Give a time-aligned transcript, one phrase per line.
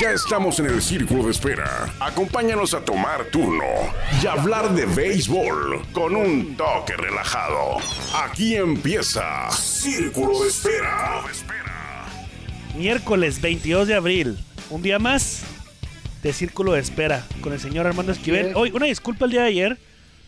[0.00, 1.94] Ya estamos en el círculo de espera.
[2.00, 3.64] Acompáñanos a tomar turno
[4.20, 7.76] y hablar de béisbol con un toque relajado.
[8.14, 11.22] Aquí empieza Círculo de Espera.
[12.76, 14.38] Miércoles 22 de abril,
[14.70, 15.44] un día más
[16.22, 18.52] de Círculo de Espera con el señor Armando Esquivel.
[18.56, 19.78] Hoy, una disculpa el día de ayer,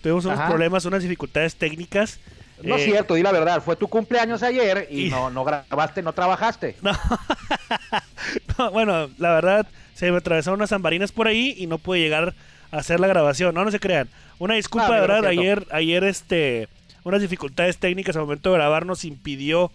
[0.02, 0.48] tuvimos unos Ajá.
[0.48, 2.20] problemas, unas dificultades técnicas.
[2.62, 3.62] No es Eh, cierto, di la verdad.
[3.62, 6.76] Fue tu cumpleaños ayer y, Y- no, no grabaste, no trabajaste.
[6.82, 6.92] No.
[8.58, 12.34] No, bueno, la verdad, se me atravesaron unas zambarinas por ahí y no pude llegar
[12.72, 13.54] a hacer la grabación.
[13.54, 14.08] No, no se crean.
[14.38, 15.26] Una disculpa, Ah, de verdad.
[15.26, 16.68] Ayer, ayer, este,
[17.04, 19.70] unas dificultades técnicas al momento de grabar nos impidió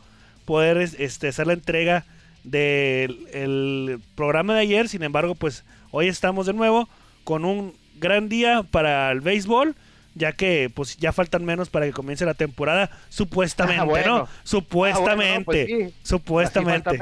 [0.46, 2.06] poder es- este, hacer la entrega
[2.44, 4.90] del el programa de ayer.
[4.90, 6.90] Sin embargo, pues hoy estamos de nuevo
[7.24, 9.76] con un gran día para el béisbol.
[10.16, 14.18] Ya que pues ya faltan menos para que comience la temporada, supuestamente, Ah, bueno.
[14.20, 14.28] ¿no?
[14.44, 15.96] Supuestamente, Ah, bueno, pues sí.
[16.04, 17.00] supuestamente.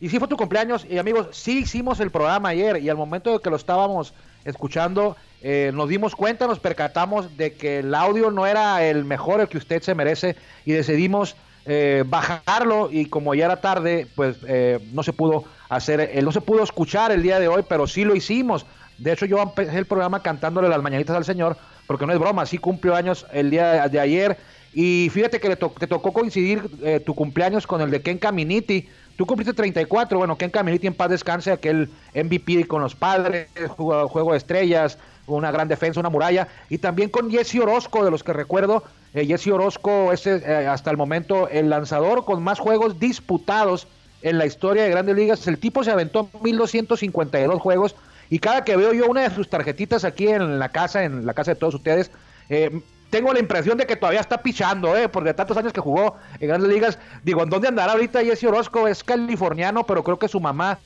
[0.00, 3.32] Y sí fue tu cumpleaños y amigos, sí hicimos el programa ayer y al momento
[3.32, 4.12] de que lo estábamos
[4.44, 9.40] escuchando eh, nos dimos cuenta, nos percatamos de que el audio no era el mejor,
[9.40, 14.36] el que usted se merece y decidimos eh, bajarlo y como ya era tarde, pues
[14.46, 17.86] eh, no se pudo hacer, eh, no se pudo escuchar el día de hoy, pero
[17.86, 18.66] sí lo hicimos.
[18.98, 22.46] De hecho, yo empecé el programa cantándole las mañanitas al Señor, porque no es broma,
[22.46, 24.36] sí cumplió años el día de ayer.
[24.72, 28.18] Y fíjate que le to- te tocó coincidir eh, tu cumpleaños con el de Ken
[28.18, 28.88] Caminiti.
[29.16, 34.08] Tú cumpliste 34, bueno, Ken Caminiti en paz descanse, aquel MVP con los padres, juego,
[34.08, 36.48] juego de estrellas, una gran defensa, una muralla.
[36.68, 38.82] Y también con Jesse Orozco, de los que recuerdo.
[39.14, 43.86] Eh, Jesse Orozco es eh, hasta el momento el lanzador con más juegos disputados
[44.22, 45.46] en la historia de Grandes Ligas.
[45.46, 47.94] El tipo se aventó 1252 juegos
[48.34, 51.34] y cada que veo yo una de sus tarjetitas aquí en la casa, en la
[51.34, 52.10] casa de todos ustedes,
[52.48, 55.80] eh, tengo la impresión de que todavía está pichando, eh, porque de tantos años que
[55.80, 56.98] jugó en Grandes Ligas.
[57.22, 58.88] Digo, ¿en dónde andará ahorita Jesse Orozco?
[58.88, 60.80] Es californiano, pero creo que su mamá,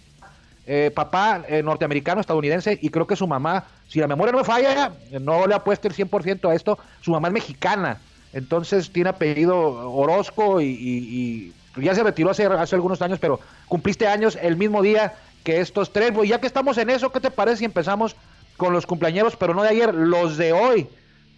[0.67, 4.45] eh, papá eh, norteamericano, estadounidense, y creo que su mamá, si la memoria no me
[4.45, 7.97] falla, no le apuesta el 100% a esto, su mamá es mexicana.
[8.35, 9.59] Entonces tiene apellido
[9.91, 14.83] Orozco y- y ya se retiró hace, hace algunos años, pero cumpliste años el mismo
[14.83, 15.15] día
[15.49, 16.13] que estos tres.
[16.13, 18.15] Pues ya que estamos en eso, ¿qué te parece si empezamos
[18.59, 20.89] con los cumpleaños, pero no de ayer, los de hoy?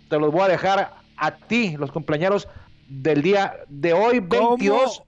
[0.08, 2.48] Te los voy a dejar a ti, los cumpleaños
[2.88, 5.02] del día de hoy, 22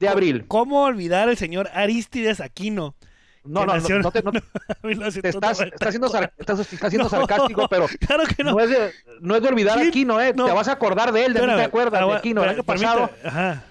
[0.00, 0.44] de abril.
[0.48, 2.96] ¿Cómo olvidar al señor Aristides Aquino?
[3.44, 4.32] No, no, no, nació en no te- no-
[4.82, 5.22] 1990.
[5.22, 8.50] Te estás, estás siendo, sar- estás- estás siendo No, sarcástico, pero Claro que no.
[8.52, 8.60] no.
[8.60, 8.90] es de,
[9.20, 9.82] no es de olvidar a.
[9.82, 10.32] Aquino, ¿eh?
[10.34, 10.46] No.
[10.46, 12.42] Te vas a acordar de él, de mí te acuerdas de Aquino.
[12.42, 13.62] El año pasado, Ajá.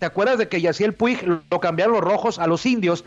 [0.00, 3.04] ¿te acuerdas de que Yaciel Puig lo cambiaron los rojos a los indios?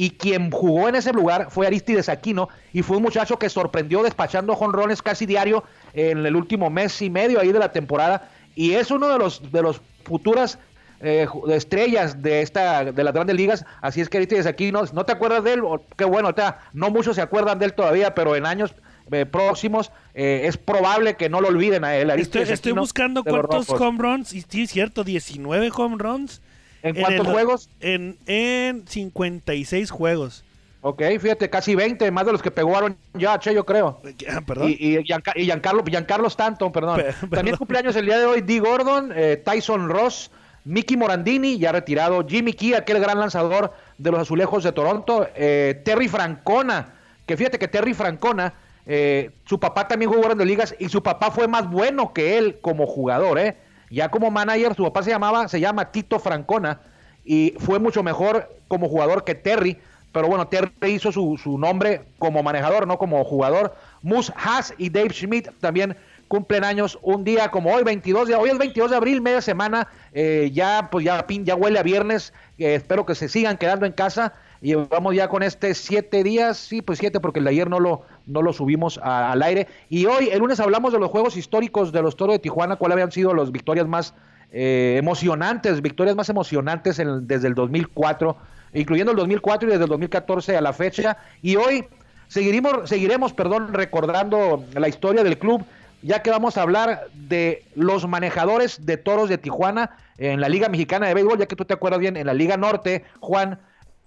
[0.00, 4.02] Y quien jugó en ese lugar fue Aristides Aquino y fue un muchacho que sorprendió
[4.02, 5.62] despachando jonrones casi diario
[5.92, 9.52] en el último mes y medio ahí de la temporada y es uno de los
[9.52, 10.58] de los futuras
[11.02, 15.12] eh, estrellas de esta de las grandes ligas así es que Aristides Aquino no te
[15.12, 15.62] acuerdas de él
[15.98, 18.74] qué bueno ahorita no muchos se acuerdan de él todavía pero en años
[19.12, 23.68] eh, próximos eh, es probable que no lo olviden a él Estoy, estoy buscando cuántos
[23.68, 24.32] home runs.
[24.32, 26.40] Y sí, es cierto, 19 home runs.
[26.82, 27.68] ¿En cuántos el- juegos?
[27.80, 30.44] En, en 56 juegos.
[30.82, 34.00] Ok, fíjate, casi 20, más de los que pegó Aaron Judge, yo creo.
[34.30, 34.70] Ah, Perdón.
[34.70, 37.02] Y, y, Gianca- y Giancarlo, Giancarlo Stanton, perdón.
[37.20, 40.30] Pe- También cumpleaños el día de hoy Dee Gordon, eh, Tyson Ross,
[40.64, 45.82] Mickey Morandini, ya retirado, Jimmy Key, aquel gran lanzador de los azulejos de Toronto, eh,
[45.84, 46.94] Terry Francona,
[47.26, 48.54] que fíjate que Terry Francona,
[48.86, 52.58] eh, su papá también jugó grandes ligas y su papá fue más bueno que él
[52.62, 53.56] como jugador, ¿eh?
[53.90, 56.80] Ya como manager, su papá se llamaba, se llama Tito Francona
[57.24, 59.76] y fue mucho mejor como jugador que Terry.
[60.12, 63.76] Pero bueno, Terry hizo su, su nombre como manejador, no como jugador.
[64.02, 65.96] Moose Haas y Dave Schmidt también
[66.30, 69.88] cumplen años un día como hoy, 22 de hoy es 22 de abril, media semana,
[70.12, 73.90] eh, ya pues ya ya huele a viernes, eh, espero que se sigan quedando en
[73.90, 77.70] casa y vamos ya con este siete días, sí, pues siete porque el de ayer
[77.70, 81.10] no lo no lo subimos a- al aire y hoy el lunes hablamos de los
[81.10, 84.14] juegos históricos de los Toros de Tijuana, cuáles habían sido las victorias más
[84.52, 88.36] eh, emocionantes, victorias más emocionantes en- desde el 2004,
[88.74, 91.16] incluyendo el 2004 y desde el 2014 a la fecha.
[91.40, 91.84] Y hoy
[92.28, 95.64] seguiremos, seguiremos perdón, recordando la historia del club,
[96.02, 100.68] ya que vamos a hablar de los manejadores de toros de Tijuana en la Liga
[100.68, 103.58] Mexicana de Béisbol, ya que tú te acuerdas bien, en la Liga Norte, Juan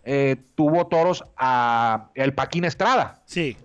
[0.04, 3.22] eh, tuvo toros a el Paquín Estrada.
[3.26, 3.56] Sí.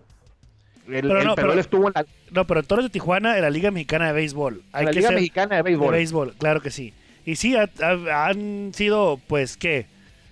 [0.86, 3.36] El- Pero el- no, pero pero- él estuvo en la, No, pero Toros de Tijuana
[3.36, 4.62] en la Liga Mexicana de Béisbol.
[4.72, 5.86] Hay la que Liga ser- Mexicana de Béisbol.
[5.86, 6.92] De béisbol, claro que sí.
[7.26, 9.86] Y sí, ha- ha- han sido, pues, ¿qué?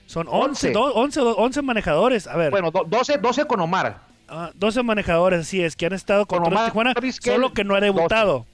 [0.07, 0.73] Son 11, Once.
[0.73, 2.27] do- 11, do- 11 manejadores.
[2.27, 3.99] A ver, Bueno, do- 12, 12 con Omar.
[4.29, 7.65] ah, 12 manejadores, así es, que han estado con Con Toros de Tijuana, solo que
[7.65, 8.47] no ha debutado.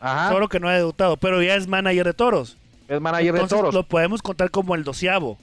[0.00, 0.30] Ajá.
[0.30, 2.56] Solo que no ha debutado, pero ya es manager de Toros.
[2.88, 3.74] es manager Entonces de toros.
[3.74, 5.38] lo podemos contar como el doceavo.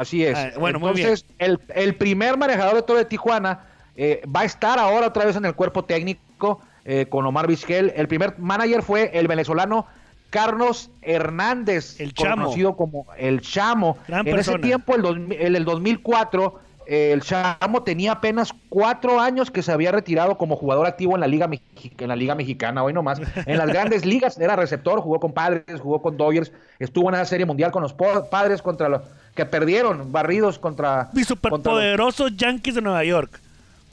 [0.00, 0.36] Así es.
[0.38, 3.60] Ah, bueno, muy Entonces, El, el primer manejador de Toro de Tijuana
[3.96, 7.92] eh, va a estar ahora otra vez en el cuerpo técnico eh, con Omar Vizquel.
[7.94, 9.86] El primer manager fue el venezolano
[10.30, 12.44] Carlos Hernández, El Chamo.
[12.44, 13.98] conocido como el Chamo.
[14.08, 14.56] Gran en persona.
[14.56, 16.60] ese tiempo, el dos- el 2004,
[16.92, 21.20] eh, el Chamo tenía apenas cuatro años que se había retirado como jugador activo en
[21.20, 23.20] la Liga, Mexi- en la Liga Mexicana, hoy nomás.
[23.46, 26.50] En las grandes ligas era receptor, jugó con Padres, jugó con Dodgers,
[26.80, 29.02] estuvo en esa serie mundial con los Padres contra los
[29.36, 33.40] que perdieron, barridos contra, Mi contra, los- superpoderosos Yankees de Nueva York.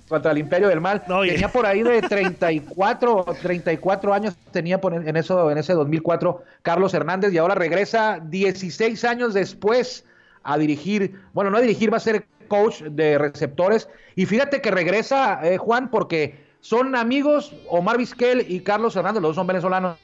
[0.09, 1.03] contra el Imperio del Mal.
[1.07, 6.43] No, tenía por ahí de 34, 34 años, tenía por- en, eso, en ese 2004
[6.61, 10.05] Carlos Hernández y ahora regresa 16 años después
[10.43, 13.89] a dirigir, bueno, no a dirigir, va a ser coach de receptores.
[14.15, 19.29] Y fíjate que regresa, eh, Juan, porque son amigos, Omar Vizquel y Carlos Hernández, los
[19.29, 19.97] dos son venezolanos,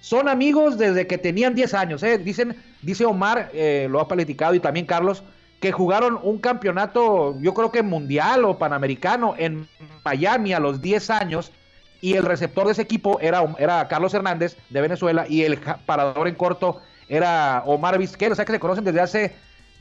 [0.00, 2.02] son amigos desde que tenían 10 años.
[2.02, 2.18] eh.
[2.18, 5.22] Dicen, dice Omar, eh, lo ha platicado, y también Carlos,
[5.60, 9.68] que jugaron un campeonato, yo creo que mundial o panamericano en
[10.04, 11.52] Miami a los 10 años.
[12.00, 16.26] Y el receptor de ese equipo era, era Carlos Hernández de Venezuela y el parador
[16.26, 18.32] en corto era Omar Vizquel.
[18.32, 19.36] O sea que se conocen desde hace,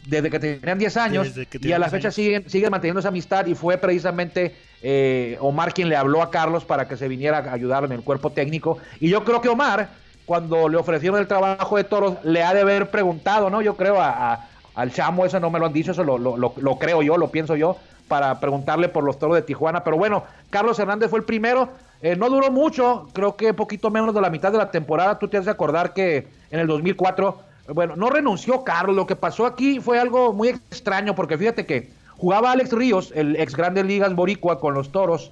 [0.06, 1.28] desde que tenían 10 años.
[1.70, 2.16] Y a la 10 fecha años.
[2.16, 6.66] siguen, siguen manteniendo esa amistad y fue precisamente eh, Omar quien le habló a Carlos
[6.66, 8.78] para que se viniera a ayudar en el cuerpo técnico.
[9.00, 9.90] Y yo creo que Omar,
[10.26, 13.62] cuando le ofrecieron el trabajo de toros, le ha de haber preguntado, ¿no?
[13.62, 16.38] Yo creo a, a- al chamo, eso no me lo han dicho, eso lo, lo-
[16.38, 17.76] lo- lo creo yo, lo pienso yo,
[18.08, 19.84] para preguntarle por los toros de Tijuana.
[19.84, 21.70] Pero bueno, Carlos Hernández fue el primero.
[22.02, 25.20] Eh, no duró mucho, creo que poquito menos de la mitad de la temporada.
[25.20, 28.96] Tú te has de acordar que en el 2004, bueno, no renunció Carlos.
[28.96, 33.36] Lo que pasó aquí fue algo muy extraño, porque fíjate que jugaba Alex Ríos, el
[33.36, 35.32] ex Grandes Ligas Boricua, con los toros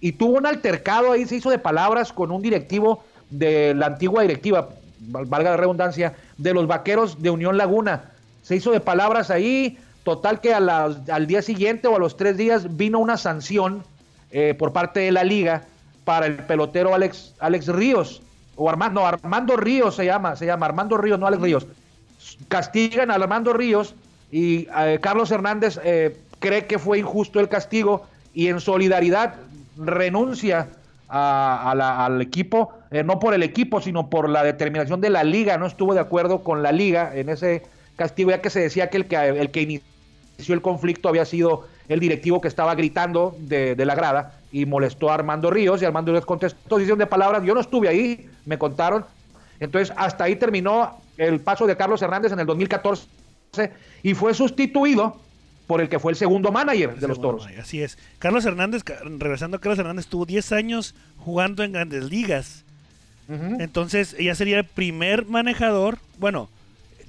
[0.00, 4.20] y tuvo un altercado ahí, se hizo de palabras con un directivo de la antigua
[4.22, 4.68] directiva,
[5.00, 8.10] val- valga la redundancia, de los vaqueros de Unión Laguna.
[8.42, 12.76] Se hizo de palabras ahí, total que al día siguiente o a los tres días
[12.76, 13.82] vino una sanción
[14.30, 15.62] eh, por parte de la liga
[16.04, 18.20] para el pelotero Alex, Alex Ríos,
[18.56, 21.66] o Armando, no, Armando Ríos se llama, se llama Armando Ríos, no Alex Ríos.
[22.48, 23.94] Castigan a Armando Ríos
[24.30, 29.34] y eh, Carlos Hernández eh, cree que fue injusto el castigo y en solidaridad
[29.76, 30.68] renuncia
[31.08, 35.10] a- a la- al equipo, eh, no por el equipo, sino por la determinación de
[35.10, 35.58] la liga.
[35.58, 37.62] No estuvo de acuerdo con la liga en ese
[37.96, 41.66] castigo, ya que se decía que el que, el que inició el conflicto había sido
[41.88, 45.84] el directivo que estaba gritando de, de la grada y molestó a Armando Ríos y
[45.84, 49.04] Armando Ríos contestó, diciendo de palabras, yo no estuve ahí, me contaron.
[49.58, 53.08] Entonces, hasta ahí terminó el paso de Carlos Hernández en el 2014
[54.04, 55.16] y fue sustituido
[55.66, 57.48] por el que fue el segundo manager de los Toros.
[57.60, 57.98] Así es.
[58.20, 58.84] Carlos Hernández,
[59.18, 62.64] regresando a Carlos Hernández, tuvo 10 años jugando en grandes ligas.
[63.28, 66.48] Entonces, ella sería el primer manejador, bueno,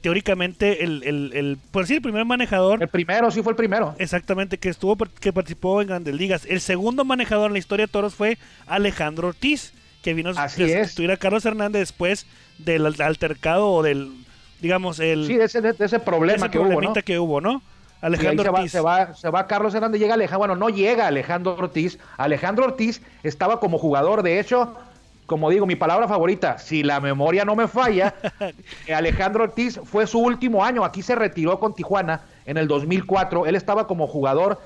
[0.06, 3.96] teóricamente el, el, el- por decir el primer manejador El primero, sí fue el primero.
[3.98, 6.46] exactamente que estuvo que participó en grandes ligas.
[6.48, 8.38] El segundo manejador en la historia de Toros fue
[8.68, 9.74] Alejandro Ortiz,
[10.04, 12.28] que vino a sustituir a Carlos Hernández después
[12.60, 14.12] del al- altercado o del
[14.62, 16.50] digamos el Sí, de ese, de ese problema ese
[17.04, 17.63] que hubo, ¿no?
[18.01, 18.72] Alejandro se va, Ortiz.
[18.72, 21.98] se, va, se va Carlos Hernández, llega Alejandro, bueno, no llega Alejandro Ortiz.
[22.18, 24.75] Alejandro Ortiz estaba como jugador, de hecho,
[25.25, 28.13] como digo, mi palabra favorita, si la memoria no me falla,
[28.95, 33.56] Alejandro Ortiz fue su último año, aquí se retiró con Tijuana en el 2004, él
[33.56, 34.60] estaba como jugador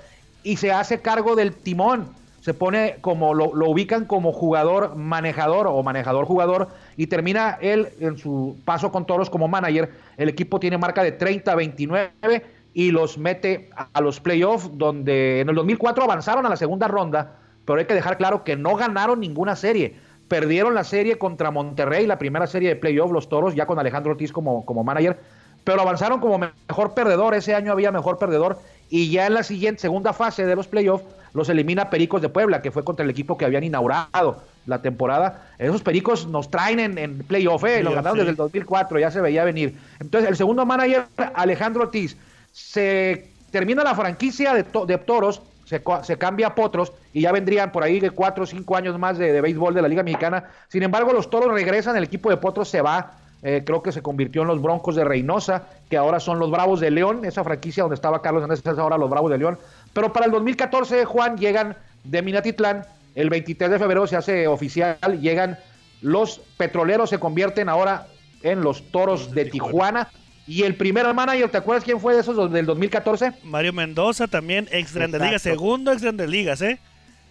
[0.43, 5.67] y se hace cargo del timón, se pone como, lo, lo ubican como jugador manejador
[5.67, 10.59] o manejador jugador y termina él en su paso con Toros como manager, el equipo
[10.59, 16.03] tiene marca de 30-29 y los mete a, a los playoffs donde en el 2004
[16.03, 20.08] avanzaron a la segunda ronda, pero hay que dejar claro que no ganaron ninguna serie.
[20.29, 24.11] Perdieron la serie contra Monterrey, la primera serie de playoff, los Toros, ya con Alejandro
[24.13, 25.19] Ortiz como, como manager,
[25.65, 28.57] pero avanzaron como me- mejor perdedor, ese año había mejor perdedor,
[28.89, 32.61] y ya en la siguiente, segunda fase de los playoffs, los elimina Pericos de Puebla,
[32.61, 35.47] que fue contra el equipo que habían inaugurado la temporada.
[35.59, 37.83] Esos Pericos nos traen en, en playoff, ¿eh?
[37.83, 38.19] los ganaron sí.
[38.19, 39.75] desde el 2004, ya se veía venir.
[39.99, 41.05] Entonces, el segundo manager,
[41.35, 42.17] Alejandro Ortiz,
[42.51, 47.31] se termina la franquicia de, to- de Toros, se, se cambia a Potros y ya
[47.31, 50.01] vendrían por ahí de cuatro o cinco años más de, de béisbol de la Liga
[50.01, 50.45] Mexicana.
[50.67, 53.11] Sin embargo, los Toros regresan, el equipo de Potros se va,
[53.43, 56.79] eh, creo que se convirtió en los Broncos de Reynosa, que ahora son los Bravos
[56.79, 59.59] de León, esa franquicia donde estaba Carlos Hernández es ahora los Bravos de León.
[59.93, 62.83] Pero para el 2014, Juan, llegan de Minatitlán,
[63.13, 65.59] el 23 de febrero se hace oficial, llegan
[66.01, 68.07] los petroleros, se convierten ahora
[68.41, 70.09] en los Toros de Tijuana.
[70.49, 73.33] Y el primer manager, ¿te acuerdas quién fue de esos del 2014?
[73.43, 75.21] Mario Mendoza también, ex Grandes.
[75.21, 76.79] Ligas, segundo ex Grandes Ligas, ¿eh?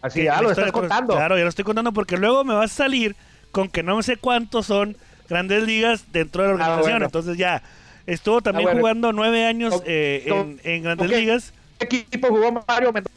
[0.01, 1.15] Así, Que ya lo estás Toros- contando.
[1.17, 3.17] Claro, ya lo estoy contando porque luego me vas a salir
[3.51, 4.97] con que no sé cuántos son
[5.29, 6.93] Grandes Ligas dentro de la Ah, organización.
[6.93, 7.07] bueno.
[7.07, 7.63] Entonces ya,
[8.07, 8.81] Estuvo también Ah, bueno.
[8.81, 11.53] jugando nueve años eh, en, en Grandes ¿con qué Ligas.
[11.79, 13.15] ¿Qué equipo jugó Mario Mendoza?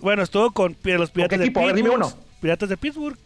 [0.00, 1.46] Bueno, estuvo con los Piratas de?
[1.46, 1.94] A ver, dime Pittsburgh.
[1.94, 2.12] uno.
[2.42, 3.16] Piratas de Pittsburgh.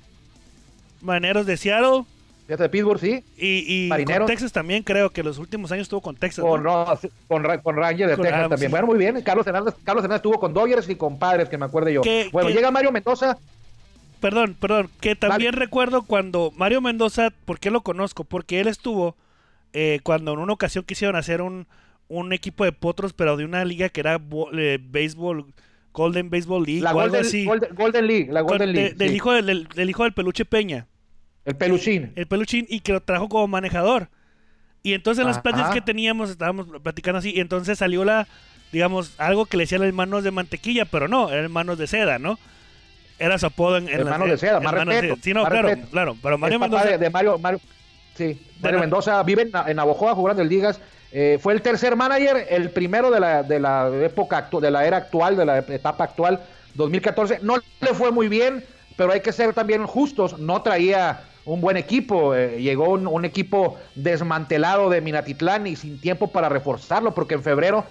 [1.01, 2.05] Maneros de Seattle.
[2.57, 3.23] De Pittsburgh, sí.
[3.37, 4.27] Y, y con.
[4.27, 6.43] Texas también, creo que los últimos años estuvo con Texas.
[6.43, 6.87] Con, ¿no?
[6.87, 8.69] no, con, Ra- con Ranger de Con- Texas ah, también.
[8.69, 8.73] sí.
[8.73, 9.21] Bueno, muy bien.
[9.23, 12.01] Carlos Hernández, Carlos Hernández estuvo con Dodgers y con Padres, que me acuerde yo.
[12.01, 13.37] ¿Qué- bueno, llega Mario Mendoza.
[14.21, 18.25] Perdón, perdón, que también recuerdo cuando Mario Mendoza, ¿por qué lo conozco?
[18.25, 19.15] Porque él estuvo
[19.75, 21.67] eh, cuando en una ocasión quisieron hacer un,
[22.09, 25.45] un equipo de potros, pero de una liga que era bo- eh, béisbol,
[25.93, 27.45] Golden Baseball League La o algo Golden, así.
[27.45, 28.29] Golden, Golden League.
[28.33, 28.95] La Golden de- League.
[28.95, 29.15] del, sí.
[29.15, 30.87] hijo del, del- del hijo del peluche Peña,
[31.49, 32.13] El peluchín.
[32.15, 34.09] el peluchín, y que lo trajo como manejador.
[34.83, 38.29] Y entonces en las pláticas que teníamos, estábamos platicando así, y entonces salió la,
[38.71, 42.39] digamos, algo que le decían hermanos de mantequilla, pero no, eran hermanos de seda, ¿no?
[43.19, 45.91] Era su apodo en, en Hermanos de seda, más de- Sí, no, claro, respeto.
[45.91, 46.91] claro, pero Mario papá Mendoza...
[46.91, 47.61] de, de Mario, Mario,
[48.15, 50.81] sí, Mario Mendoza vive en, en Navojoa jugando en ligas.
[51.11, 54.87] Eh, fue el tercer manager, el primero de la, de la época actu- de la
[54.87, 56.41] era actual, de la etapa actual,
[56.75, 57.41] 2014.
[57.43, 58.63] No le fue muy bien,
[58.97, 60.39] pero hay que ser también justos.
[60.39, 62.35] No traía un buen equipo.
[62.35, 67.85] eh, llegó un, equipo desmantelado de Minatitlán y sin tiempo para reforzarlo, porque en febrero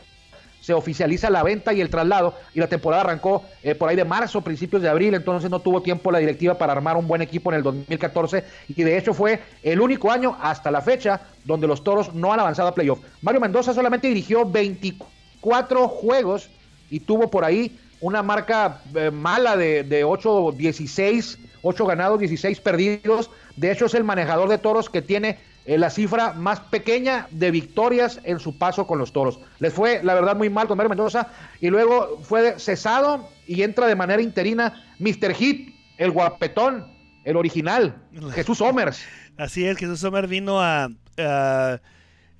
[0.62, 4.06] se oficializa la venta y el traslado y la temporada arrancó eh, por ahí de
[4.06, 7.52] marzo, principios de abril, entonces no tuvo tiempo la directiva para armar un buen equipo
[7.52, 8.44] en el 2014
[8.76, 12.40] y de hecho fue el único año hasta la fecha donde los Toros no han
[12.40, 13.00] avanzado a playoff.
[13.22, 16.50] Mario Mendoza solamente dirigió 24 juegos
[16.90, 22.60] y tuvo por ahí una marca eh, mala de, de 8, 16, 8 ganados, 16
[22.62, 23.30] perdidos.
[23.56, 27.52] De hecho es el manejador de toros que tiene eh, la cifra más pequeña de
[27.52, 29.40] victorias en su paso con los toros.
[29.60, 31.28] Les fue, la verdad, muy mal con Mario Mendoza
[31.60, 35.34] y luego fue cesado y entra de manera interina Mr.
[35.34, 36.86] Hit, el guapetón,
[37.26, 37.96] el original,
[38.34, 39.04] Jesús Somers.
[39.38, 41.82] Así es, Jesús Sommer vino a, a,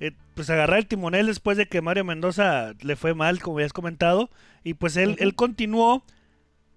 [0.00, 3.66] eh, pues agarrar el timonel después de que Mario Mendoza le fue mal, como ya
[3.66, 4.30] has comentado,
[4.64, 6.02] y pues él, él continuó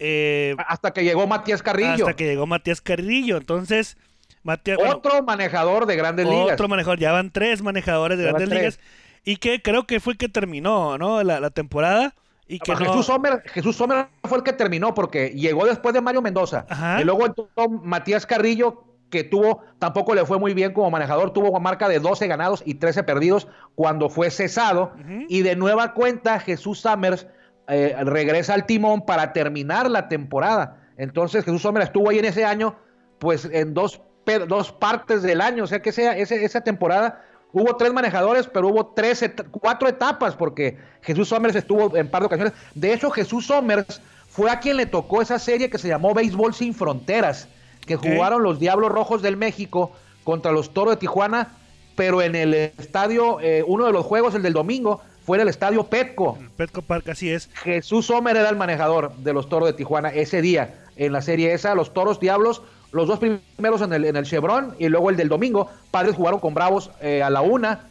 [0.03, 3.37] eh, Hasta que llegó Matías Carrillo, hasta que llegó Matías Carrillo.
[3.37, 3.97] Entonces,
[4.43, 6.53] Matías, bueno, otro manejador de grandes ligas.
[6.53, 8.79] otro manejador, ya van tres manejadores de Ya grandes ligas,
[9.23, 11.23] y que creo que fue el que terminó, ¿no?
[11.23, 12.15] La, la temporada.
[12.47, 16.01] Y que no- Jesús, Sommer, Jesús Sommer fue el que terminó porque llegó después de
[16.01, 16.65] Mario Mendoza.
[16.67, 16.99] Ajá.
[16.99, 21.57] Y luego entró Matías Carrillo, que tuvo, tampoco le fue muy bien como manejador, tuvo
[21.59, 24.91] marca de 12 ganados y 13 perdidos cuando fue cesado.
[25.29, 27.27] Y de nueva cuenta, Jesús Summers
[27.67, 30.77] eh, regresa al timón para terminar la temporada.
[30.97, 32.75] Entonces Jesús Sommer estuvo ahí en ese año,
[33.19, 34.01] pues en dos,
[34.47, 38.67] dos partes del año, o sea que sea, ese- esa temporada hubo tres manejadores, pero
[38.69, 42.53] hubo tres, cuatro etapas, porque Jesús Somers estuvo en par de ocasiones.
[42.75, 46.53] De hecho, Jesús Somers fue a quien le tocó esa serie que se llamó Béisbol
[46.53, 47.47] sin Fronteras,
[47.85, 49.91] que jugaron los Diablos Rojos del México
[50.23, 51.49] contra los Toros de Tijuana,
[51.95, 55.47] pero en el estadio, eh, uno de los juegos, el del domingo, fue en el
[55.47, 56.37] estadio Petco.
[56.57, 57.49] Petco Park, así es.
[57.53, 61.53] Jesús Sommer era el manejador de los Toros de Tijuana ese día en la serie
[61.53, 62.61] esa, los Toros Diablos,
[62.91, 66.41] los dos primeros en el, en el Chevron y luego el del domingo, Padres jugaron
[66.41, 67.85] con Bravos eh, a la una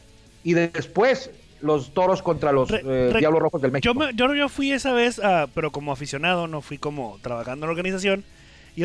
[0.45, 1.31] y de- después
[1.63, 3.91] los Toros contra los Re- eh, re- Diablos Rojos del México.
[3.95, 7.65] Yo, me- yo, yo fui esa vez, ah, pero como aficionado, no fui como trabajando
[7.65, 8.23] en la organización.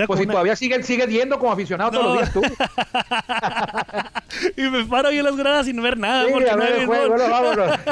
[0.07, 2.41] Pues si una- todavía siguen, siguen yendo como aficionado todos los días tú.
[4.57, 6.25] y me paro yo en las gradas sin ver nada.
[6.25, 7.07] Sí, porque a no hay ver, béisbol.
[7.09, 7.79] bueno, vámonos.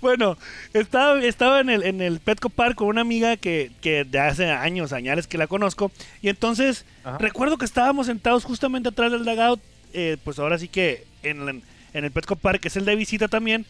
[0.00, 0.38] Bueno,
[0.72, 4.48] estaba, estaba en el, en el Petco Park con una amiga que, que de hace
[4.50, 5.90] años, añales que la conozco.
[6.22, 7.18] Y entonces Ajá.
[7.18, 9.60] recuerdo que estábamos sentados justamente atrás del dugout.
[9.92, 13.26] eh, pues ahora sí que en, en el Petco Park, que es el de visita
[13.28, 13.66] también.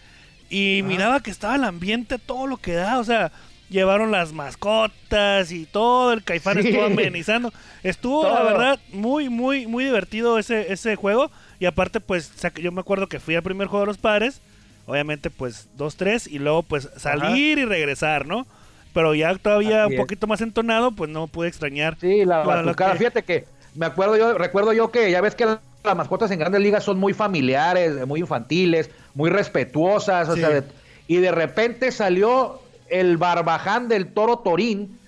[0.51, 0.89] Y Ajá.
[0.89, 2.99] miraba que estaba el ambiente, todo lo que da.
[2.99, 3.33] O sea,
[3.71, 6.13] llevaron las mascotas y todo.
[6.13, 6.69] El caifán Sí.
[6.69, 7.53] estuvo amenizando.
[7.83, 11.31] Estuvo, la verdad, muy, muy, muy divertido ese, ese juego.
[11.61, 14.41] Y aparte, pues, yo me acuerdo que fui al primer juego de los padres.
[14.87, 16.27] Obviamente, pues, dos, tres.
[16.27, 18.47] Y luego, pues, salir y regresar, ¿no?
[18.93, 21.97] Pero ya todavía un poquito más entonado, pues no pude extrañar.
[22.01, 22.93] Sí, la batucada.
[22.93, 23.45] que- Fíjate que
[23.75, 26.99] me acuerdo yo, recuerdo yo que ya ves que las mascotas en grandes ligas son
[26.99, 30.63] muy familiares, muy infantiles, muy respetuosas, o sea, de-
[31.09, 32.61] y de repente salió
[33.01, 34.99] el barbaján del toro Torín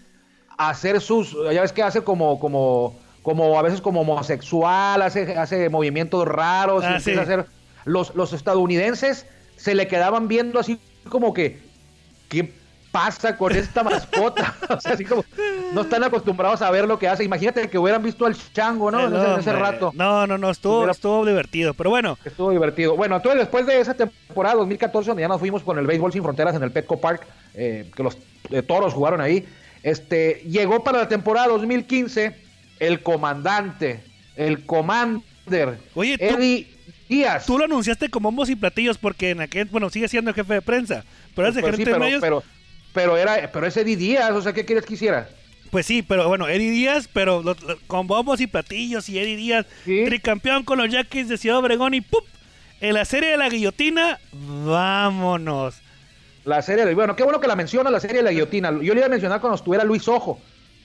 [0.59, 5.37] a hacer sus, ya ves que hace como, como, como a veces como homosexual, hace,
[5.39, 7.19] hace movimientos raros, Ah, empieza sí.
[7.19, 7.47] a hacer,
[7.85, 9.27] los, los estadounidenses
[9.57, 11.61] se le quedaban viendo así como que,
[12.29, 12.53] ¿qué
[12.97, 14.55] pasa con esta mascota?
[14.71, 15.23] o sea, así como,
[15.75, 17.25] no están acostumbrados a ver lo que hace.
[17.25, 19.01] Imagínate que hubieran visto al chango, ¿no?
[19.01, 19.93] El En ese, en ese rato.
[19.95, 21.75] No, no, no, estuvo, estuvo divertido.
[21.75, 22.97] Pero bueno, Estuvo divertido.
[22.97, 26.23] Bueno, entonces después de esa temporada 2014, donde ya nos fuimos con el béisbol sin
[26.23, 28.17] fronteras en el Petco Park, eh, que los
[28.51, 29.47] eh, toros jugaron ahí,
[29.83, 32.35] este, llegó para la temporada 2015
[32.81, 34.03] el comandante,
[34.37, 36.67] el commander, Oye, Eddie
[37.11, 37.45] Díaz.
[37.45, 40.63] Tú lo anunciaste con bombos y platillos porque en aquel, bueno, sigue siendo jefe de
[40.63, 42.21] prensa, pero es de Pues sí, gerente de pero, medios.
[42.21, 42.43] pero,
[42.97, 45.29] pero era, pero es Eddie Díaz, o sea, ¿qué quieres que hiciera?
[45.71, 49.37] Pues sí, pero bueno, Eddie Díaz, pero lo- lo- con bombos y platillos y Eddie
[49.37, 50.05] Díaz, Sí.
[50.07, 52.25] tricampeón con los Yankees de Ciudad Obregón y ¡pup!
[52.81, 55.75] En la serie de la guillotina, vámonos.
[56.47, 58.71] La serie de, bueno, qué bueno que la menciona la serie de la guillotina.
[58.71, 60.41] Yo le iba a mencionar cuando estuviera Luis Ojo.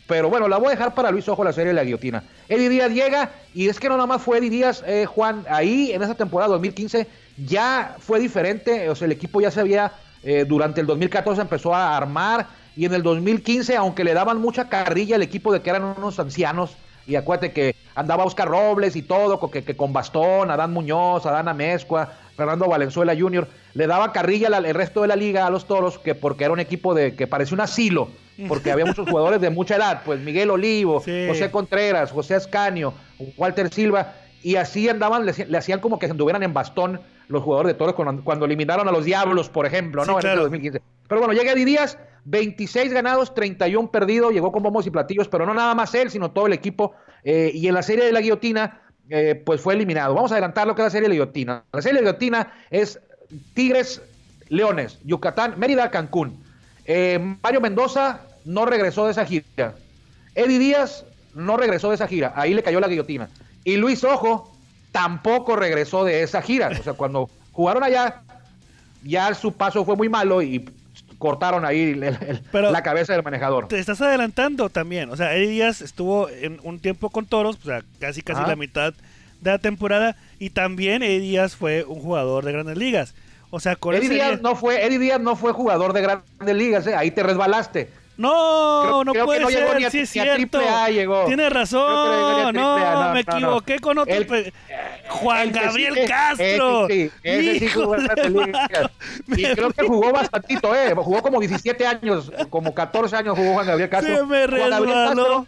[0.08, 2.24] Pero bueno, la voy a dejar para Luis Ojo la serie de la guillotina.
[2.50, 5.92] Eddie Díaz llega y es que no nada más fue Eddie Díaz, eh, Juan, ahí
[5.94, 10.46] en esa temporada 2015 ya fue diferente, o sea, el equipo ya se había, eh,
[10.48, 15.16] durante el 2014 empezó a armar y en el 2015, aunque le daban mucha carrilla
[15.16, 16.76] al equipo de que eran unos ancianos,
[17.08, 21.26] y acuérdate que andaba Oscar Robles y todo, con- que, que con bastón, Adán Muñoz,
[21.26, 25.50] Adán Amezcua, Fernando Valenzuela Jr., le daba carrilla al el resto de la liga a
[25.50, 28.10] los toros, que porque era un equipo de que parecía un asilo,
[28.48, 31.26] porque había muchos jugadores de mucha edad, pues Miguel Olivo, Sí.
[31.28, 32.94] José Contreras, José Ascanio,
[33.38, 34.14] Walter Silva,
[34.44, 37.78] y así andaban, le, le hacían como que se anduvieran en bastón los jugadores de
[37.78, 40.18] toros cuando, cuando eliminaron a los Diablos, por ejemplo, Sí, ¿no?
[40.18, 40.36] En claro.
[40.36, 40.82] ese 2015.
[41.08, 45.46] Pero bueno, llega Eddie Díaz, 26 ganados, 31 perdidos, llegó con bombos y platillos, pero
[45.46, 46.94] no nada más él, sino todo el equipo.
[47.24, 50.14] eh, y en la serie de la guillotina, eh, pues fue eliminado.
[50.16, 51.64] Vamos a adelantar lo que es la serie de la guillotina.
[51.74, 53.00] La serie de la guillotina es
[53.54, 54.02] Tigres,
[54.50, 56.42] Leones, Yucatán, Mérida, Cancún.
[56.86, 59.76] Eh, Mario Mendoza no regresó de esa gira.
[60.36, 61.06] Eddie Díaz
[61.36, 62.34] no regresó de esa gira.
[62.36, 63.30] Ahí le cayó la guillotina.
[63.64, 64.52] Y Luis Ojo
[64.92, 66.70] tampoco regresó de esa gira.
[66.70, 68.22] O sea, cuando jugaron allá,
[69.04, 70.70] ya su paso fue muy malo y
[71.18, 73.68] cortaron ahí el- el- Pero- la cabeza del manejador.
[73.68, 75.10] Te estás adelantando también.
[75.12, 78.50] O sea, Eddie Díaz estuvo en un tiempo con toros, o sea, casi casi Ajá.
[78.50, 78.94] la mitad
[79.42, 80.16] de la temporada.
[80.40, 83.14] Y también Eddie Díaz fue un jugador de grandes ligas.
[83.52, 86.56] O sea, con Eddie Díaz, día- no fue, Eddie Díaz no fue jugador de grandes
[86.56, 86.96] ligas, ¿eh?
[86.96, 87.90] ahí te resbalaste.
[88.22, 90.24] No, Creo- no creo que puede no llegó ser, ni a- sí es ni a
[90.36, 90.60] cierto.
[90.60, 91.26] A llegó.
[91.26, 93.38] Tienes que no llegó razón, no, no, me no, no.
[93.38, 94.14] equivoqué con otro.
[94.14, 94.54] El- pe-
[95.10, 96.88] Juan El que sí Gabriel que- Castro.
[96.88, 97.96] Ese sí, ese sí jugó.
[99.28, 100.94] Y creo que jugó bastantito, ¿eh?
[100.96, 104.16] Jugó como 17 años, como 14 años jugó Juan Gabriel Castro.
[104.16, 105.06] Se me Juan Gabriel resbaló.
[105.06, 105.48] Castro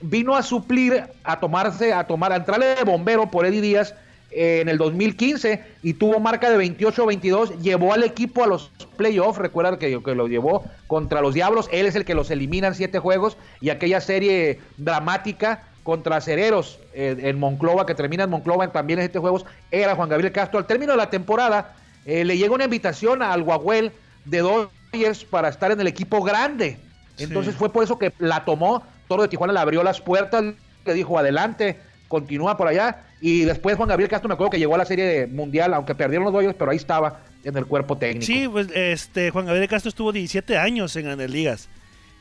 [0.00, 3.94] vino a suplir, a tomarse, a tomar, a entrarle de bombero por Eddie Díaz
[4.30, 9.78] en el 2015 y tuvo marca de 28-22, llevó al equipo a los playoffs, recuerda
[9.78, 12.98] que, que lo llevó contra los Diablos, él es el que los elimina en siete
[12.98, 18.98] juegos y aquella serie dramática contra Cereros eh, en Monclova, que termina en Monclova también
[18.98, 20.58] en siete juegos, era Juan Gabriel Castro.
[20.58, 23.92] Al término de la temporada eh, le llega una invitación al Guaguel
[24.26, 26.78] de Dodgers para estar en el equipo grande.
[27.18, 27.58] Entonces Sí.
[27.58, 30.44] fue por eso que la tomó, Toro de Tijuana le abrió las puertas,
[30.84, 33.04] le dijo adelante, continúa por allá.
[33.20, 36.24] Y después Juan Gabriel Castro me acuerdo que llegó a la serie mundial, aunque perdieron
[36.24, 38.26] los Dodgers, pero ahí estaba en el cuerpo técnico.
[38.26, 41.68] Sí, pues este Juan Gabriel Castro estuvo 17 años en Grandes Ligas.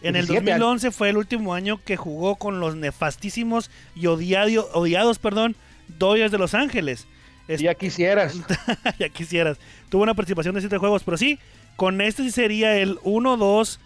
[0.01, 0.59] En el 17 años.
[0.61, 5.55] 2011 fue el último año que jugó con los nefastísimos y odiado- odiados, perdón,
[5.99, 7.07] Dodgers de Los Ángeles.
[7.47, 8.35] Es- Ya quisieras.
[8.99, 9.57] ya quisieras.
[9.89, 11.39] Tuvo una participación de 7 juegos, pero sí,
[11.75, 13.79] con este sí sería el 1, 2,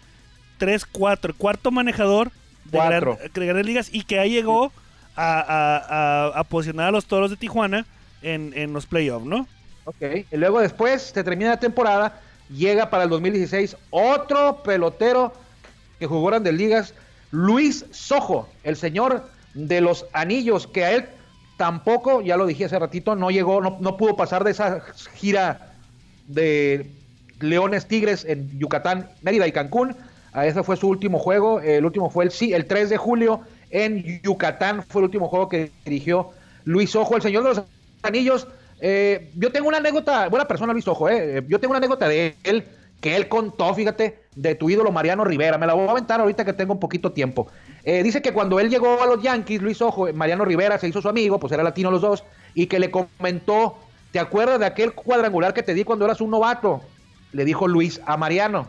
[0.58, 2.30] 3, 4, el cuarto manejador
[2.64, 3.16] de, Cuatro.
[3.18, 4.72] gran- de Grandes Ligas y que ahí llegó
[5.16, 7.86] a, posicionar a los Toros de Tijuana
[8.22, 9.46] en, los playoffs, ¿no?
[9.84, 10.26] Ok.
[10.30, 15.32] Y luego después se termina la temporada, llega para el 2016 otro pelotero
[15.98, 16.94] que jugó Grandes Ligas,
[17.30, 21.06] Luis Sojo, el señor de los anillos, que a él
[21.56, 24.82] tampoco, ya lo dije hace ratito, no llegó, no, no pudo pasar de esa
[25.14, 25.72] gira
[26.26, 26.90] de
[27.40, 29.96] Leones Tigres en Yucatán, Mérida y Cancún.
[30.32, 31.60] A ese fue su último juego.
[31.60, 33.40] El último fue el, el 3 de julio
[33.72, 34.84] en Yucatán.
[34.84, 36.30] Fue el último juego que dirigió
[36.64, 37.62] Luis Ojo, el señor de los
[38.02, 38.46] anillos.
[38.80, 41.44] Eh, yo tengo una anécdota, buena persona Luis Ojo, eh.
[41.48, 42.64] yo tengo una anécdota de él
[43.02, 45.58] que él contó, fíjate, de tu ídolo Mariano Rivera.
[45.58, 47.48] Me la voy a aventar ahorita que tengo un poquito tiempo.
[47.82, 50.86] Eh, dice que cuando él llegó a los Yankees, Luis Ojo, eh, Mariano Rivera se
[50.86, 52.22] hizo su amigo, pues era latino los dos,
[52.54, 53.76] y que le comentó,
[54.12, 56.80] ¿te acuerdas de aquel cuadrangular que te di cuando eras un novato?
[57.32, 58.68] Le dijo Luis a Mariano.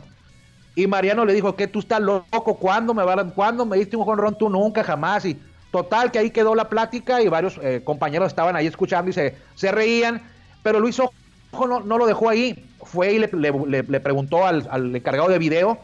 [0.75, 3.03] Y Mariano le dijo que tú estás loco, ¿cuándo me,
[3.35, 4.37] ¿cuándo me diste un jonrón?
[4.37, 5.25] Tú nunca, jamás.
[5.25, 5.39] Y
[5.71, 9.71] total, que ahí quedó la plática y varios eh, compañeros estaban ahí escuchando y se,
[9.71, 10.21] reían.
[10.63, 12.65] Pero Luis Ojo no, lo dejó ahí.
[12.81, 15.77] Fue y le, preguntó al, al encargado de video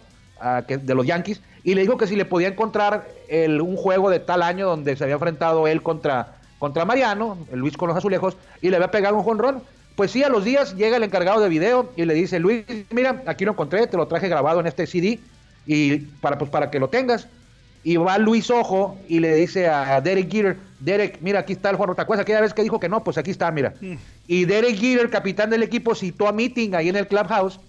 [0.67, 4.19] de los Yankees y le dijo que si le podía encontrar el- un juego de
[4.19, 8.69] tal año donde se había enfrentado él contra, contra Mariano, Luis con los azulejos, y
[8.69, 9.63] le había pegado un jonrón.
[9.95, 13.21] Pues sí, a los días llega el encargado de video y le dice, Luis, mira,
[13.25, 15.19] aquí lo encontré, te lo traje grabado en este CD
[15.65, 17.27] y para, pues, para que lo tengas.
[17.83, 21.75] Y va Luis Ojo y le dice a Derek Jeter, Derek, mira, aquí está el
[21.75, 23.03] Juan ¿Te acuerdas aquella vez que dijo que no?
[23.03, 23.73] Pues aquí está, mira.
[24.27, 27.59] Y Derek Jeter, capitán del equipo, citó a meeting ahí en el clubhouse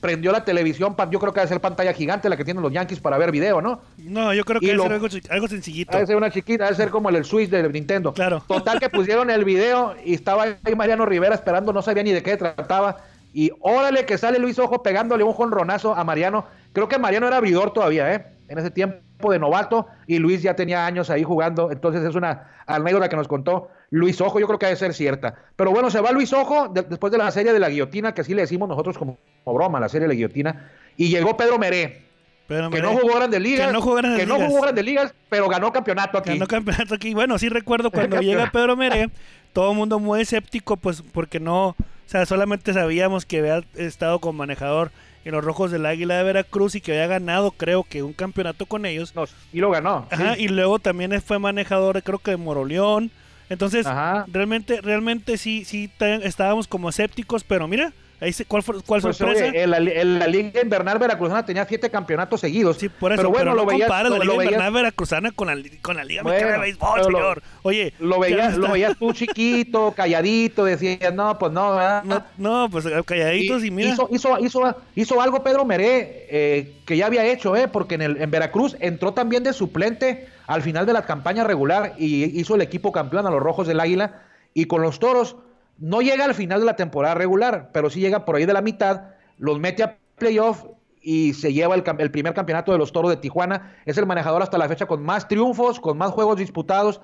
[0.00, 3.00] prendió la televisión, yo creo que debe ser pantalla gigante la que tienen los Yankees
[3.00, 3.80] para ver video, ¿no?
[3.98, 5.92] No, yo creo que debe ser algo, sencillito.
[5.92, 8.12] Debe ser una chiquita, debe ser como el, el Switch de Nintendo.
[8.12, 8.42] Claro.
[8.46, 12.22] Total que pusieron el video y estaba ahí Mariano Rivera esperando, no sabía ni de
[12.22, 12.98] qué trataba.
[13.32, 16.46] Y órale que sale Luis Ojo pegándole un jonronazo a Mariano.
[16.72, 18.26] Creo que Mariano era abridor todavía, ¿eh?
[18.48, 21.70] En ese tiempo de novato y Luis ya tenía años ahí jugando.
[21.70, 24.40] Entonces es una anécdota que nos contó Luis Ojo.
[24.40, 25.34] Yo creo que debe ser cierta.
[25.56, 28.20] Pero bueno, se va Luis Ojo de- después de la serie de la guillotina, que
[28.22, 30.70] así le decimos nosotros como, como broma, la serie de la guillotina.
[30.96, 32.02] Y llegó Pedro Meré,
[32.46, 33.66] Pero, que no jugó grandes ligas.
[33.66, 34.48] Que no jugó grandes que no ligas.
[34.50, 36.30] jugó grandes ligas, pero ganó campeonato aquí.
[36.30, 37.14] Ganó campeonato aquí.
[37.14, 39.10] Bueno, sí recuerdo cuando llega Pedro Meré,
[39.52, 41.76] todo el mundo muy escéptico, pues porque no, o
[42.06, 44.90] sea, solamente sabíamos que había estado con manejador
[45.24, 48.66] en los Rojos del Águila de Veracruz y que había ganado, creo que, un campeonato
[48.66, 49.14] con ellos.
[49.14, 50.06] No, y lo ganó.
[50.10, 50.44] Ajá, sí.
[50.44, 53.10] y luego también fue manejador, creo que de Moroleón.
[53.50, 54.24] Entonces, Ajá.
[54.32, 55.90] realmente, realmente sí, sí
[56.22, 59.46] estábamos como escépticos, pero mira, ahí se, ¿cuál, fue, cuál Pues, sorpresa?
[59.46, 62.76] oye, en, la, en la Liga Invernal Veracruzana tenía siete campeonatos seguidos.
[62.78, 65.32] Sí, por eso, pero bueno, no lo veías, comparas la lo, Liga veías- Invernal Veracruzana
[65.32, 67.42] con la, con la Liga Bueno, Mexicana de Béisbol, pero lo- señor.
[67.62, 72.04] Oye, lo veías, lo veías tú chiquito, calladito, decías, no, pues no, ¿verdad?
[72.04, 73.88] No, no, pues calladitos y, mira.
[73.90, 78.02] Hizo, hizo, hizo, hizo algo Pedro Meré eh, que ya había hecho, eh, porque en,
[78.02, 82.56] el, en Veracruz entró también de suplente al final de la campaña regular y hizo
[82.56, 84.22] el equipo campeón a los Rojos del Águila.
[84.52, 85.36] Y con los Toros
[85.78, 88.60] no llega al final de la temporada regular, pero sí llega por ahí de la
[88.60, 90.64] mitad, los mete a playoff
[91.00, 93.76] y se lleva el, primer campeonato de los Toros de Tijuana.
[93.86, 97.00] Es el manejador hasta la fecha con más triunfos, con más juegos disputados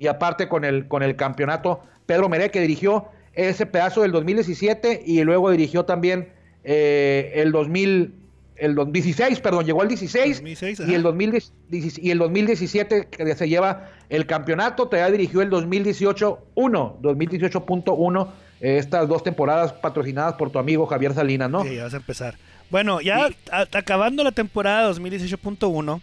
[0.00, 5.04] y aparte con el, con el campeonato Pedro Meré que dirigió ese pedazo del 2017
[5.06, 6.32] y luego dirigió también
[6.64, 8.27] eh, el 2000
[8.60, 11.52] el 2016, perdón, llegó al 16 2016, y el 2010
[11.98, 18.28] y el 2017 que se lleva el campeonato, todavía dirigió el 2018 1, 2018.1
[18.60, 21.62] eh, estas dos temporadas patrocinadas por tu amigo Javier Salinas, ¿no?
[21.62, 22.34] Sí, ya vas a empezar.
[22.70, 26.00] Bueno, ya a- acabando la temporada 2018.1,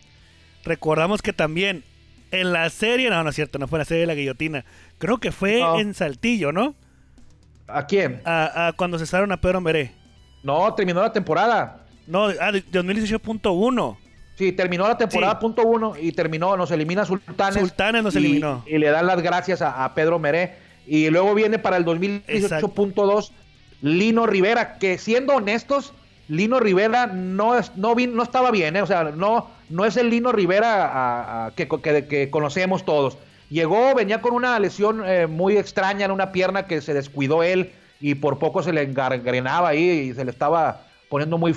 [0.63, 1.83] recordamos que también
[2.31, 4.65] en la serie, no, no es cierto, no fue la serie de la guillotina,
[4.97, 5.79] creo que fue No.
[5.79, 6.73] en Saltillo, ¿no?
[7.67, 8.21] ¿A quién?
[8.25, 9.91] A, a cuando cesaron a Pedro Meré.
[10.43, 11.84] No, terminó la temporada.
[12.07, 13.97] No, ah, de 2018.1.
[14.37, 15.39] Sí, terminó la temporada Sí.
[15.41, 17.59] punto uno y terminó, nos elimina Sultanes.
[17.61, 18.63] Sultanes nos y- eliminó.
[18.67, 20.55] Y le dan las gracias a, a Pedro Meré.
[20.85, 23.31] Y luego viene para el 2018.2
[23.81, 25.93] Lino Rivera, que siendo honestos,
[26.27, 28.81] Lino Rivera no, es, no, vin- no estaba bien, ¿eh?
[28.81, 33.17] o sea, no, no es el Lino Rivera a- a- que, que- que conocemos todos.
[33.49, 37.71] Llegó, venía con una lesión eh, muy extraña en una pierna que se descuidó él
[38.01, 41.55] y por poco se le engangrenaba ahí y se le estaba poniendo muy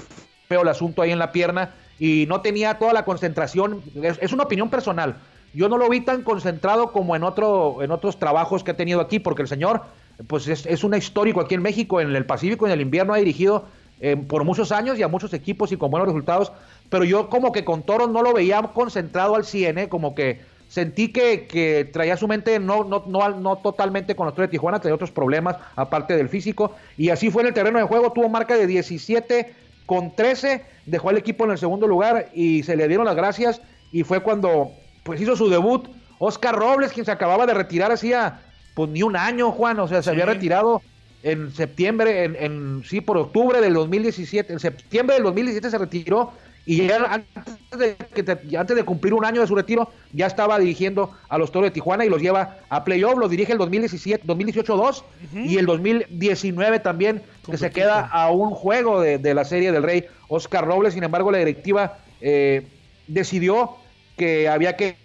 [0.49, 3.83] feo el asunto ahí en la pierna y no tenía toda la concentración.
[4.03, 5.17] Es, es una opinión personal.
[5.55, 9.01] Yo no lo vi tan concentrado como en, otro, en otros trabajos que ha tenido
[9.01, 9.83] aquí, porque el señor
[10.27, 13.19] pues es, es un histórico aquí en México, en el Pacífico, en el invierno ha
[13.19, 13.67] dirigido
[14.01, 16.53] eh, por muchos años y a muchos equipos y con buenos resultados,
[16.89, 19.89] pero yo como que con Toros no lo veía concentrado al 100, ¿eh?
[19.89, 24.35] como que sentí que, que traía su mente no, no, no, no totalmente con los
[24.35, 27.79] Toros de Tijuana, tenía otros problemas aparte del físico, y así fue en el terreno
[27.79, 29.55] de juego, tuvo marca de 17
[29.89, 33.63] con 13, dejó al equipo en el segundo lugar y se le dieron las gracias.
[33.91, 34.71] Y fue cuando
[35.03, 38.39] pues hizo su debut Oscar Robles, quien se acababa de retirar hacía
[38.75, 40.11] pues ni un año, Juan, o sea, se Sí.
[40.11, 40.83] había retirado
[41.23, 46.33] en septiembre, en, en- sí, por octubre del 2017, en septiembre del 2017 se retiró
[46.69, 50.27] y ya antes de, que te- antes de cumplir un año de su retiro ya
[50.27, 53.59] estaba dirigiendo a los Toros de Tijuana y los lleva a playoff, los dirige el
[53.59, 55.03] 2017, 2018-2
[55.33, 59.83] y el 2019 también, que se queda a un juego de, de la Serie del
[59.83, 62.67] Rey Oscar Robles, sin embargo la directiva eh,
[63.07, 63.77] decidió
[64.19, 64.97] que había que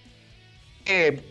[0.85, 1.21] eh,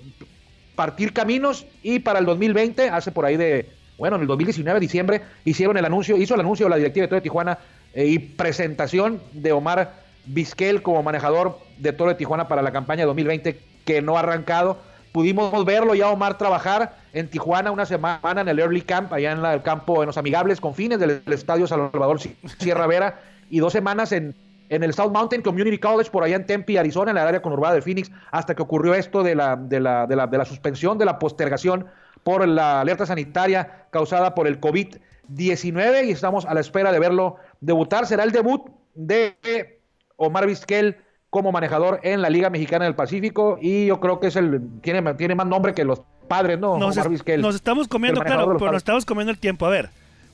[0.75, 3.69] partir caminos y para el 2020, hace por ahí de,
[3.99, 7.21] bueno, en el 2019, diciembre, hicieron el anuncio, hizo el anuncio la directiva de de
[7.21, 7.59] Tijuana
[7.93, 13.05] eh, y presentación de Omar Vizquel como manejador de Toro de Tijuana para la campaña
[13.07, 14.79] 2020 que no ha arrancado.
[15.13, 19.43] Pudimos verlo ya Omar trabajar en Tijuana una semana en el Early Camp, allá en
[19.43, 22.19] la- el campo, en los amigables confines del, del Estadio Salvador
[22.59, 24.35] Sierra Vera, y dos semanas en,
[24.71, 27.75] en el South Mountain Community College, por allá en Tempe, Arizona, en el área conurbada
[27.75, 30.97] de Phoenix, hasta que ocurrió esto de la, de la, de la, de la suspensión,
[30.97, 31.87] de la postergación
[32.23, 37.37] por la alerta sanitaria causada por el COVID-19 y estamos a la espera de verlo
[37.61, 38.07] debutar.
[38.07, 38.63] Será el debut
[38.95, 39.81] de
[40.27, 40.97] Omar Vizquel
[41.31, 45.15] como manejador en la Liga Mexicana del Pacífico y yo creo que es el tiene,
[45.15, 46.77] tiene más nombre que los padres, ¿no?
[46.79, 47.41] Nos, Omar es- Vizquel.
[47.41, 49.67] nos estamos comiendo, claro, pero nos estamos comiendo el tiempo.
[49.67, 49.91] A ver,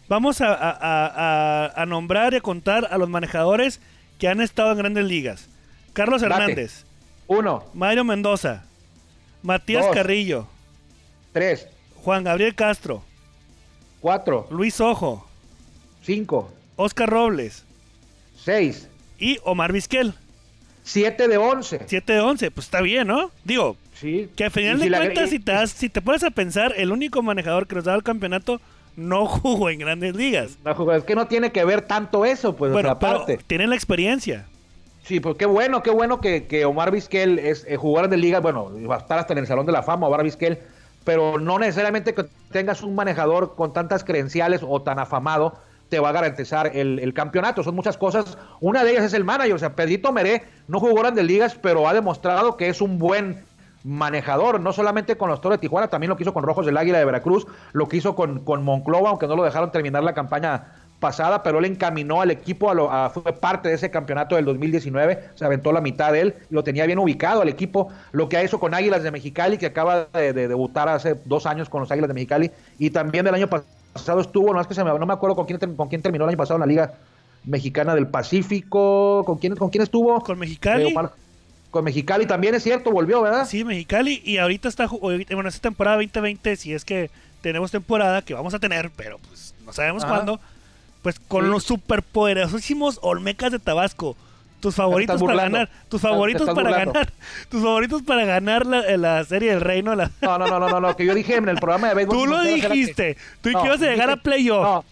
[0.08, 3.80] vamos a, a- a- nombrar y a contar a los manejadores
[4.18, 5.48] que han estado en grandes ligas.
[5.92, 6.34] Carlos Date.
[6.34, 6.84] Hernández,
[7.28, 8.64] Uno, Mario Mendoza,
[9.42, 9.94] Matías Dos.
[9.94, 10.46] Carrillo,
[11.32, 11.68] tres,
[12.02, 13.02] Juan Gabriel Castro,
[14.00, 15.26] cuatro, Luis Ojo,
[16.02, 17.64] cinco, Oscar Robles,
[18.44, 18.88] 6.
[19.18, 20.14] Y Omar Vizquel.
[20.84, 21.80] 7 de 11.
[21.86, 23.30] 7 de 11, pues está bien, ¿no?
[23.44, 24.30] Digo, Sí.
[24.36, 27.20] que al final de cuentas, si te, das- si te pones a pensar, el único
[27.22, 28.60] manejador que nos daba el campeonato
[28.96, 30.56] no jugó en grandes ligas.
[30.64, 33.34] No, juego- Es que no tiene que ver tanto eso, pues, Bueno, otra parte.
[33.36, 34.46] pero tienen la experiencia.
[35.04, 38.40] Sí, pues qué bueno, qué bueno que, que Omar Vizquel es eh, jugador de liga,
[38.40, 40.58] bueno, va a estar hasta en el Salón de la Fama, Omar Vizquel,
[41.04, 46.10] pero no necesariamente que tengas un manejador con tantas credenciales o tan afamado te va
[46.10, 47.62] a garantizar el, el campeonato.
[47.62, 48.36] Son muchas cosas.
[48.60, 49.54] Una de ellas es el manager.
[49.54, 53.44] O sea, Pedrito Meré no jugó grandes ligas, pero ha demostrado que es un buen
[53.84, 56.76] manejador, no solamente con los Toros de Tijuana, también lo que hizo con Rojos del
[56.76, 60.14] Águila de Veracruz, lo que hizo con, con Monclova, aunque no lo dejaron terminar la
[60.14, 64.34] campaña pasada, pero él encaminó al equipo, a lo- a- fue parte de ese campeonato
[64.34, 67.88] del 2019, se aventó la mitad de él, y lo tenía bien ubicado al equipo,
[68.10, 71.46] lo que ha hecho con Águilas de Mexicali, que acaba de, de debutar hace dos
[71.46, 73.68] años con los Águilas de Mexicali, y también del año pasado
[74.20, 76.30] estuvo, no es que se me, no me acuerdo con quién, con quién terminó el
[76.30, 76.94] año pasado en la Liga
[77.44, 80.20] Mexicana del Pacífico, con quién, con quién estuvo.
[80.20, 80.88] Con Mexicali.
[80.88, 80.94] Eh,
[81.70, 83.46] con Mexicali también es cierto, volvió, ¿verdad?
[83.46, 84.22] Sí, Mexicali.
[84.24, 87.10] Y ahorita está, bueno, esta temporada 2020, si es que
[87.42, 90.14] tenemos temporada, que vamos a tener, pero pues no sabemos Ajá.
[90.14, 90.40] cuándo,
[91.02, 91.50] pues con Sí.
[91.50, 94.16] los superpoderosísimos Olmecas de Tabasco.
[94.60, 96.92] Tus favoritos para ganar, tus favoritos para burlando.
[96.92, 97.12] ganar,
[97.48, 99.94] tus favoritos para ganar la, la serie del reino.
[99.94, 100.10] La...
[100.20, 102.16] No, no, no, no, no, no, que yo dije en el programa de béisbol.
[102.16, 104.62] Tú lo que- dijiste, tú No, que ibas a llegar dije- a playoff.
[104.64, 104.84] no,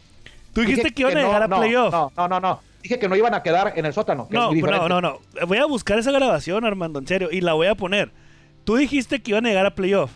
[0.53, 1.93] tú dijiste dije que iban a llegar a playoff.
[1.93, 2.61] No, no, no, no.
[2.83, 4.29] Dije que no iban a quedar en el sótano.
[4.29, 5.19] que No, no, no, no.
[5.49, 8.13] Voy a buscar esa grabación, Armando, en serio, y la voy a poner.
[8.63, 10.13] Tú dijiste que iban a llegar a playoff.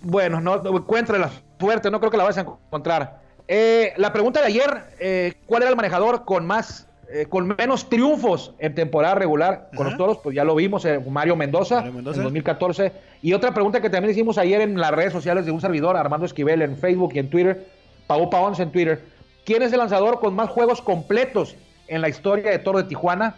[0.00, 1.30] Bueno, no, encuéntrala.
[1.58, 3.20] Fuerte, no creo que la vas a encontrar.
[3.46, 7.88] Eh, la pregunta de ayer, eh, ¿cuál era el manejador con más, eh, con menos
[7.88, 10.18] triunfos en temporada regular con los toros?
[10.22, 12.18] Pues ya lo vimos, eh, Mario Mendoza, Mario Mendoza.
[12.18, 12.92] en 2014.
[13.22, 16.26] Y otra pregunta que también hicimos ayer en las redes sociales de un servidor, Armando
[16.26, 17.66] Esquivel, en Facebook y en Twitter,
[18.06, 19.04] Paupa 11 en Twitter.
[19.44, 21.56] ¿Quién es el lanzador con más juegos completos
[21.88, 23.36] en la historia de Toro de Tijuana?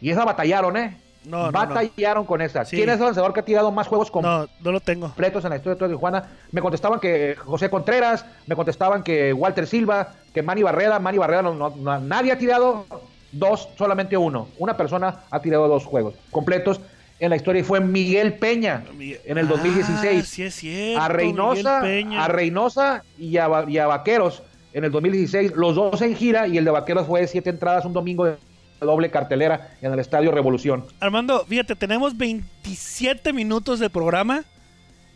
[0.00, 0.96] Y esa batallaron, ¿eh?
[1.24, 1.52] No, no, no.
[1.52, 2.64] batallaron con esa.
[2.64, 2.76] Sí.
[2.76, 4.50] ¿Quién es el lanzador que ha tirado más juegos completos?
[4.60, 5.06] No, no lo tengo.
[5.06, 6.24] completos en la historia de Tijuana.
[6.50, 10.98] Me contestaban que José Contreras, me contestaban que Walter Silva, que Manny Barrera.
[10.98, 12.86] Manny Barrera, no, nadie ha tirado
[13.30, 14.48] dos, solamente uno.
[14.58, 16.80] Una persona ha tirado dos juegos completos
[17.20, 20.26] en la historia y fue Miguel Peña en el Ah, 2016.
[20.28, 21.02] sí es cierto.
[21.02, 21.80] a Reynosa,
[22.18, 26.48] a Reynosa y a, Va- y a Vaqueros en el 2016, los dos en gira
[26.48, 28.36] y el de Vaqueros fue de siete entradas un domingo de
[28.82, 30.84] doble cartelera en el Estadio Revolución.
[31.00, 34.44] Armando, fíjate, tenemos 27 minutos de programa.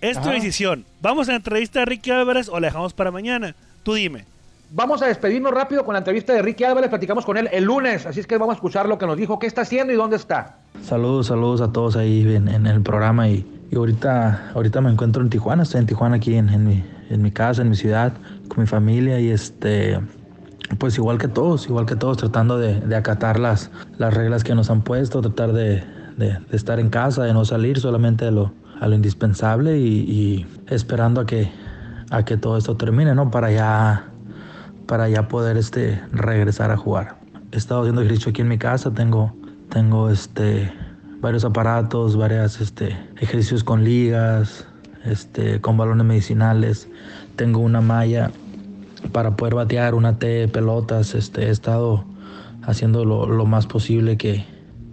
[0.00, 0.32] Es tu Ajá.
[0.32, 0.84] decisión.
[1.00, 3.54] ¿Vamos a la entrevista de Ricky Álvarez o la dejamos para mañana?
[3.82, 4.24] Tú dime.
[4.70, 8.04] Vamos a despedirnos rápido con la entrevista de Ricky Álvarez, platicamos con él el lunes,
[8.04, 10.16] así es que vamos a escuchar lo que nos dijo, qué está haciendo y dónde
[10.16, 10.56] está.
[10.82, 15.22] Saludos, saludos a todos ahí en, en el programa y, y ahorita, ahorita me encuentro
[15.22, 18.12] en Tijuana, estoy en Tijuana aquí en, en mi, en mi casa, en mi ciudad,
[18.48, 20.00] con mi familia y este,
[20.78, 24.54] pues igual que todos, igual que todos, tratando de, de acatar las, las reglas que
[24.54, 25.84] nos han puesto, tratar de,
[26.16, 30.46] de- estar en casa, de no salir solamente a lo, a lo indispensable y, y
[30.68, 31.50] esperando a que,
[32.10, 33.30] a que todo esto termine, ¿no?
[33.30, 34.10] Para ya
[34.86, 37.16] para ya poder este, regresar a jugar.
[37.50, 39.34] He estado haciendo ejercicio aquí en mi casa, tengo,
[39.68, 40.72] tengo este,
[41.20, 44.64] varios aparatos, varios este, ejercicios con ligas,
[45.04, 46.88] este, con balones medicinales,
[47.34, 48.30] tengo una malla
[49.12, 52.04] para poder batear, una T, pelotas, este, he estado
[52.62, 54.44] haciendo lo, lo más posible que,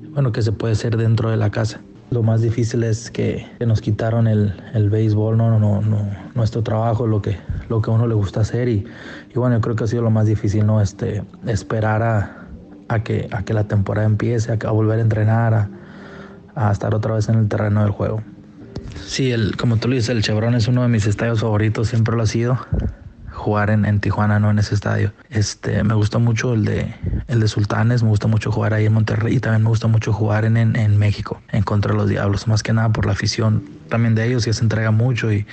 [0.10, 1.82] bueno, que se puede hacer dentro de la casa.
[2.12, 6.62] Lo más difícil es que, que nos quitaron el, el béisbol, no, no, no, nuestro
[6.62, 7.38] trabajo, lo que,
[7.70, 8.86] lo que a uno le gusta hacer y,
[9.34, 10.80] y bueno, yo creo que ha sido lo más difícil, ¿no?
[10.80, 12.48] Este, esperar a,
[12.88, 15.70] a, que, a que la temporada empiece, a, volver a entrenar, a,
[16.54, 18.22] a estar otra vez en el terreno del juego.
[19.04, 22.16] Sí, el, como tú lo dices, el Chevron es uno de mis estadios favoritos, siempre
[22.16, 22.60] lo ha sido.
[23.44, 25.12] Jugar en, en Tijuana, no en ese estadio.
[25.30, 26.96] Este, me gusta mucho el de,
[27.28, 30.14] el de Sultanes, me gusta mucho jugar ahí en Monterrey y también me gusta mucho
[30.14, 33.12] jugar en, en, en México, en contra de los Diablos, más que nada por la
[33.12, 35.46] afición también de ellos que se entrega mucho y,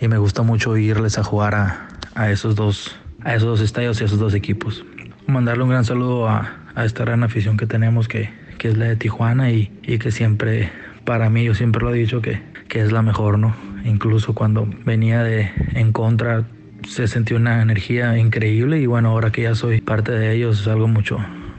[0.00, 4.00] y me gusta mucho irles a jugar a, a esos dos, a esos dos estadios
[4.00, 4.84] y a esos dos equipos.
[5.26, 8.84] Mandarle un gran saludo a, a esta gran afición que tenemos que, que es la
[8.84, 10.70] de Tijuana y, y que siempre,
[11.04, 13.56] para mí, yo siempre lo he dicho que, que es la mejor, ¿no?
[13.84, 16.44] Incluso cuando venía de en contra,
[16.86, 20.68] se sentía una energía increíble y bueno, ahora que ya soy parte de ellos es
[20.68, 21.18] algo mucho,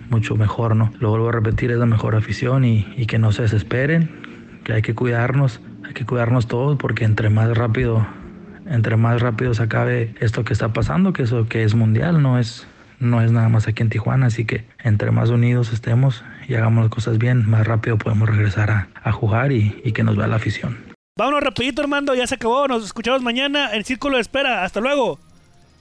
[0.10, 0.92] mucho mejor, ¿no?
[1.00, 4.10] Lo vuelvo a repetir, es la mejor afición y, y que no se desesperen,
[4.64, 8.06] que hay que cuidarnos, hay que cuidarnos todos porque entre más rápido,
[8.68, 12.40] entre más rápido se acabe esto que está pasando, que eso que es mundial, no
[12.40, 12.68] es,
[13.00, 16.84] no es nada más aquí en Tijuana, así que entre más unidos estemos y hagamos
[16.84, 20.28] las cosas bien, más rápido podemos regresar a, a jugar y, y que nos vea
[20.28, 20.91] la afición.
[21.22, 22.16] Vámonos rapidito, Armando.
[22.16, 22.68] Ya se acabó.
[22.68, 24.64] Nos escuchamos mañana en Círculo de Espera.
[24.64, 25.20] Hasta luego.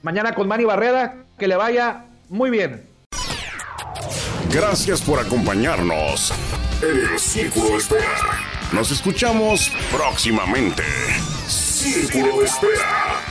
[0.03, 2.87] Mañana con Manny Barrera, que le vaya muy bien.
[4.53, 6.31] Gracias por acompañarnos
[6.83, 8.05] en el Círculo de Espera.
[8.71, 10.83] Nos escuchamos próximamente.
[11.47, 13.30] Círculo de Espera.